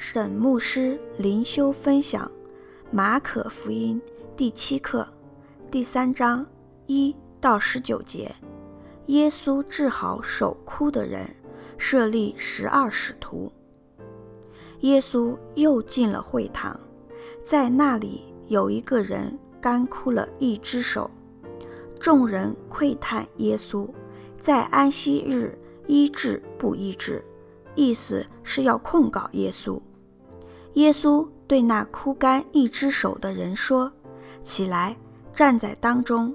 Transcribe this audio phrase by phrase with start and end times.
[0.00, 2.24] 沈牧师灵修分享
[2.92, 4.00] 《马可福音》
[4.36, 5.08] 第七课
[5.72, 6.46] 第三章
[6.86, 8.32] 一到十九节。
[9.06, 11.28] 耶稣治好手枯的人，
[11.76, 13.52] 设立十二使徒。
[14.82, 16.78] 耶稣又进了会堂，
[17.42, 21.10] 在那里有一个人干枯了一只手。
[21.98, 23.84] 众人窥探耶稣
[24.40, 25.58] 在安息日
[25.88, 27.24] 医治不医治，
[27.74, 29.76] 意思是要控告耶稣。
[30.74, 33.92] 耶稣对那枯干一只手的人说
[34.42, 34.96] ：“起来，
[35.32, 36.34] 站在当中。”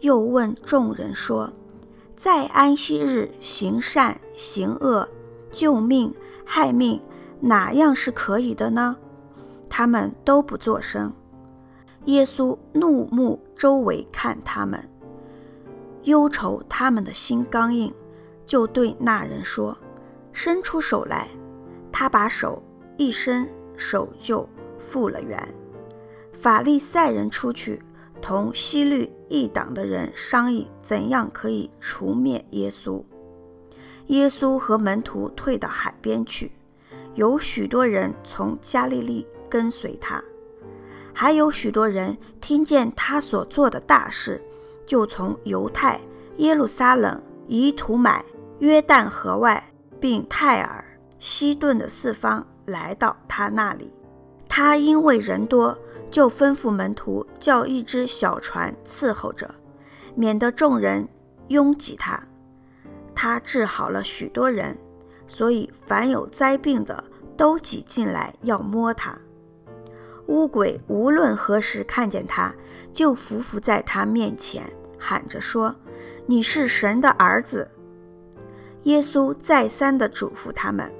[0.00, 1.50] 又问众人说
[2.14, 5.08] ：“在安息日行善行恶、
[5.50, 6.12] 救命
[6.44, 7.00] 害命，
[7.40, 8.96] 哪样是可以的呢？”
[9.70, 11.12] 他们都不作声。
[12.04, 14.88] 耶稣怒目周围看他们，
[16.02, 17.92] 忧愁他们的心刚硬，
[18.44, 19.76] 就对那人说
[20.30, 21.28] ：“伸出手来。”
[21.90, 22.62] 他把手
[22.96, 23.48] 一伸。
[23.76, 25.36] 手就复了原。
[26.32, 27.82] 法利赛人出去，
[28.22, 33.02] 同西律一党的人商议，怎样可以除灭耶稣。
[34.06, 36.52] 耶稣和门徒退到海边去，
[37.16, 40.22] 有许多人从加利利跟随他，
[41.12, 44.40] 还有许多人听见他所做的大事，
[44.86, 46.00] 就从犹太、
[46.36, 48.24] 耶路撒冷、以土买、
[48.60, 50.84] 约旦河外，并泰尔、
[51.18, 52.46] 西顿的四方。
[52.66, 53.92] 来到他那里，
[54.48, 55.76] 他因为人多，
[56.10, 59.54] 就吩咐门徒叫一只小船伺候着，
[60.14, 61.08] 免得众人
[61.48, 62.22] 拥挤他。
[63.14, 64.76] 他治好了许多人，
[65.26, 67.04] 所以凡有灾病的
[67.36, 69.16] 都挤进来要摸他。
[70.26, 72.54] 乌鬼无论何时看见他，
[72.92, 75.76] 就伏伏在他面前，喊着说
[76.26, 77.70] ：“你是神的儿子。”
[78.84, 80.90] 耶稣再三地嘱咐他们。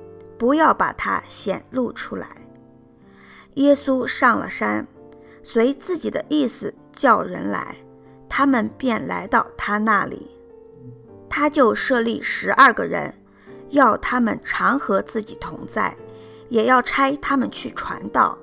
[0.44, 2.28] 不要把它显露出来。
[3.54, 4.86] 耶稣上了山，
[5.42, 7.76] 随自己的意思叫人来，
[8.28, 10.30] 他们便来到他那里。
[11.30, 13.14] 他就设立十二个人，
[13.70, 15.96] 要他们常和自己同在，
[16.50, 18.36] 也要差他们去传道，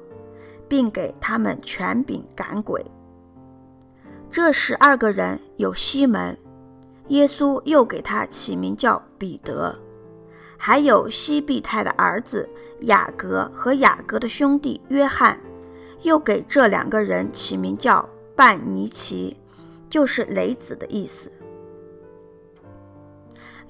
[0.68, 2.84] 并给他们权柄赶鬼。
[4.32, 6.36] 这十二个人有西门，
[7.10, 9.78] 耶稣又给他起名叫彼得。
[10.64, 12.48] 还有西庇太的儿子
[12.82, 15.40] 雅各和雅各的兄弟约翰，
[16.04, 19.36] 又给这两个人起名叫半尼奇，
[19.90, 21.32] 就是雷子的意思。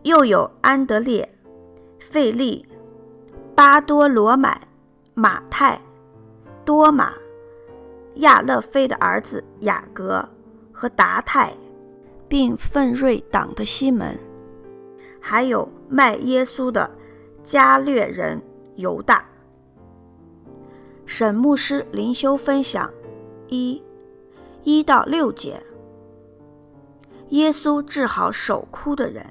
[0.03, 1.33] 又有安德烈、
[1.97, 2.67] 费利、
[3.55, 4.67] 巴多罗买、
[5.13, 5.81] 马太、
[6.65, 7.13] 多马、
[8.15, 10.27] 亚勒菲的儿子雅各
[10.73, 11.55] 和达太，
[12.27, 14.19] 并奋锐党的西门。
[15.21, 16.91] 还有卖耶稣的
[17.43, 18.41] 加略人
[18.75, 19.23] 犹大。
[21.05, 22.91] 沈牧师灵修分享
[23.47, 23.81] 一
[24.63, 25.61] 一到六节。
[27.29, 29.25] 耶稣治好手枯的人。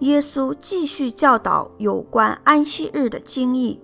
[0.00, 3.80] 耶稣继续教导有关安息日的经义。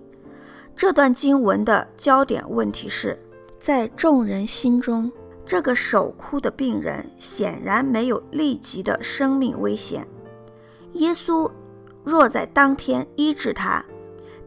[0.75, 3.19] 这段经文的焦点问题是，
[3.59, 5.11] 在众人心中，
[5.45, 10.07] 这个手枯的病人显然没有立即的生命危险。
[10.95, 11.51] 耶稣
[12.03, 13.83] 若在当天医治他，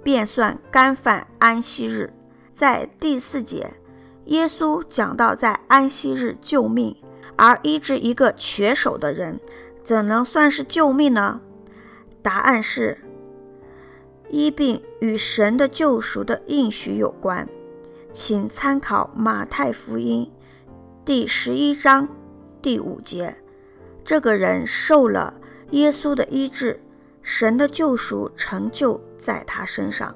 [0.02, 2.12] 便算干犯安息日。
[2.54, 3.74] 在第四节，
[4.26, 6.96] 耶稣讲到在安息日救命，
[7.36, 9.38] 而医治一个瘸手的人，
[9.82, 11.40] 怎能算是救命呢？
[12.22, 12.98] 答案是，
[14.30, 17.46] 医病与神的救赎的应许有关。
[18.10, 20.32] 请参考马太福音
[21.04, 22.08] 第十一章
[22.62, 23.36] 第五节，
[24.02, 25.37] 这个人受了。
[25.70, 26.80] 耶稣的医治，
[27.22, 30.14] 神的救赎成就在他身上，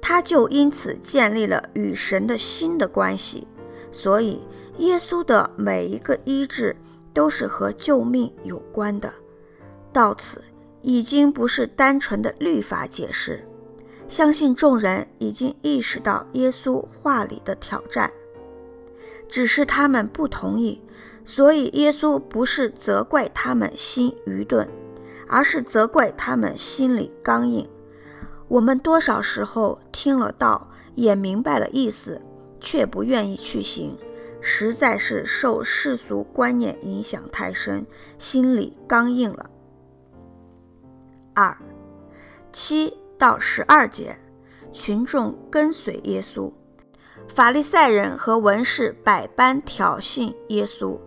[0.00, 3.46] 他就因此建立了与神的新的关系。
[3.92, 4.40] 所以，
[4.78, 6.76] 耶稣的每一个医治
[7.14, 9.12] 都是和救命有关的。
[9.92, 10.42] 到此，
[10.82, 13.46] 已经不是单纯的律法解释。
[14.08, 18.10] 相信众人已经意识到耶稣话里的挑战，
[19.28, 20.82] 只是他们不同意。
[21.24, 24.68] 所以，耶稣不是责怪他们心愚钝，
[25.26, 27.68] 而是责怪他们心里刚硬。
[28.46, 32.22] 我们多少时候听了道，也明白了意思，
[32.60, 33.98] 却不愿意去行，
[34.40, 37.84] 实在是受世俗观念影响太深，
[38.18, 39.50] 心里刚硬了。
[41.34, 41.58] 二，
[42.52, 44.16] 七到十二节，
[44.70, 46.52] 群众跟随耶稣。
[47.28, 50.98] 法利赛人和文士百般挑衅耶稣，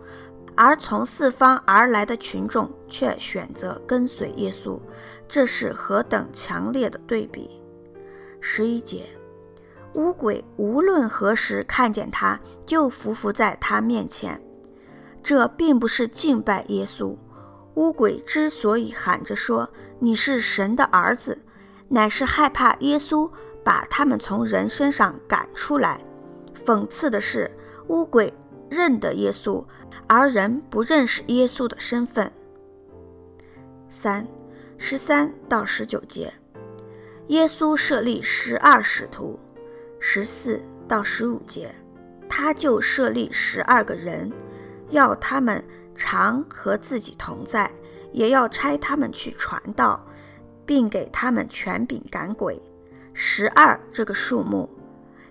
[0.56, 4.80] 而从四方而来的群众却选择跟随耶稣，
[5.28, 7.60] 这是何等强烈的对比！
[8.40, 9.06] 十一节。
[9.94, 14.40] 污鬼无论何时看见他，就匍匐在他面前。
[15.24, 17.16] 这并不是敬拜耶稣。
[17.74, 19.68] 污鬼之所以喊着说
[20.00, 21.42] 你是神的儿子，
[21.88, 23.30] 乃是害怕耶稣
[23.64, 26.00] 把他们从人身上赶出来。
[26.70, 27.50] 讽刺的是，
[27.88, 28.32] 乌鬼
[28.70, 29.66] 认得耶稣，
[30.06, 32.32] 而人不认识耶稣的身份。
[33.90, 34.28] 三
[34.78, 36.32] 十三到十九节，
[37.30, 39.40] 耶稣设立十二使徒。
[39.98, 41.74] 十四到十五节，
[42.30, 44.32] 他就设立十二个人，
[44.90, 45.64] 要他们
[45.96, 47.72] 常和自己同在，
[48.12, 50.06] 也要差他们去传道，
[50.68, 52.62] 并给他们权柄赶鬼。
[53.12, 54.70] 十二这个数目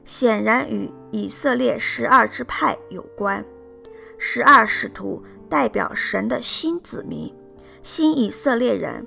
[0.05, 3.45] 显然与以色列十二支派有关。
[4.17, 7.33] 十二使徒代表神的新子民，
[7.83, 9.07] 新以色列人。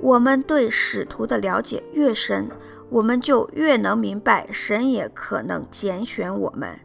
[0.00, 2.48] 我们对使徒的了解越深，
[2.88, 6.78] 我们就越能明白，神也可能拣选我们。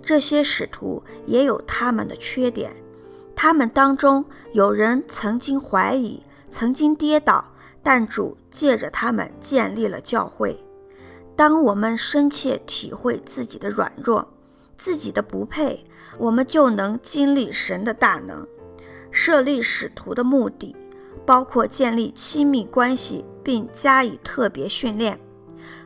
[0.00, 2.72] 这些使徒也有他们的缺点，
[3.34, 7.44] 他们当中有人曾经怀疑，曾经跌倒，
[7.82, 10.63] 但主借着他们建立了教会。
[11.36, 14.26] 当我们深切体会自己的软弱，
[14.76, 15.84] 自己的不配，
[16.18, 18.46] 我们就能经历神的大能。
[19.10, 20.74] 设立使徒的目的。
[21.26, 25.18] 包括建立亲密关系，并加以特别训练，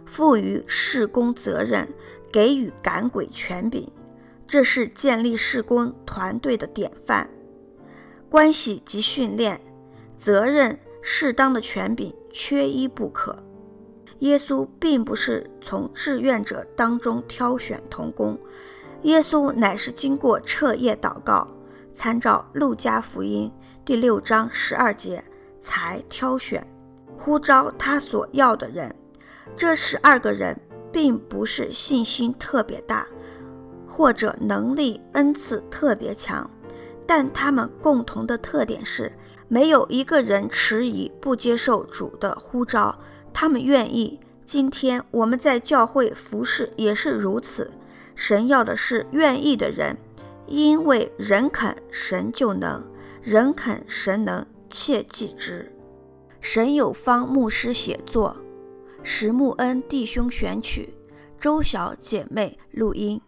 [0.05, 1.89] 赋予事工责任，
[2.33, 3.89] 给予赶鬼权柄，
[4.49, 7.31] 这是建立事工团队的典范。
[8.29, 9.61] 关系及训练、
[10.17, 13.41] 责任、适当的权柄，缺一不可。
[14.21, 18.39] 耶稣并不是从志愿者当中挑选童工，
[19.03, 21.49] 耶稣乃是经过彻夜祷告，
[21.93, 23.51] 参照路加福音
[23.85, 25.25] 第六章十二节。
[25.61, 26.65] 才挑选、
[27.19, 28.95] 呼召他所要的人。
[29.57, 30.57] 这十二个人
[30.93, 33.05] 并不是信心特别大，
[33.85, 36.49] 或者能力恩赐特别强，
[37.05, 39.13] 但他们共同的特点是，
[39.49, 42.97] 没有一个人迟疑不接受主的呼召。
[43.33, 44.21] 他们愿意。
[44.45, 47.71] 今天我们在教会服侍也是如此。
[48.15, 49.97] 神要的是愿意的人，
[50.47, 52.83] 因为人肯，神就能；
[53.23, 54.47] 人肯，神能。
[54.71, 55.73] 切记之。
[56.41, 58.37] 神有方牧师写作，
[59.03, 60.93] 石木恩弟兄选曲，
[61.41, 63.19] 周小姐妹录音。